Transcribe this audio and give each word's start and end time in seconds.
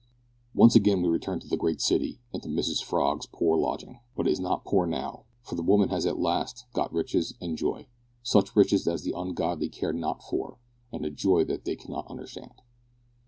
Once 0.55 0.75
again 0.75 1.03
we 1.03 1.07
return 1.07 1.39
to 1.39 1.47
the 1.47 1.55
great 1.55 1.79
city, 1.79 2.19
and 2.33 2.41
to 2.41 2.49
Mrs 2.49 2.83
Frog's 2.83 3.27
poor 3.27 3.55
lodging. 3.55 3.99
But 4.15 4.25
it 4.27 4.31
is 4.31 4.39
not 4.39 4.65
poor 4.65 4.87
now, 4.87 5.25
for 5.43 5.53
the 5.53 5.61
woman 5.61 5.89
has 5.89 6.07
at 6.07 6.17
last 6.17 6.65
got 6.73 6.91
riches 6.91 7.35
and 7.39 7.55
joy 7.55 7.85
such 8.23 8.55
riches 8.55 8.87
as 8.87 9.03
the 9.03 9.13
ungodly 9.15 9.69
care 9.69 9.93
not 9.93 10.23
for, 10.23 10.57
and 10.91 11.05
a 11.05 11.11
joy 11.11 11.43
that 11.43 11.65
they 11.65 11.75
cannot 11.75 12.07
understand. 12.07 12.63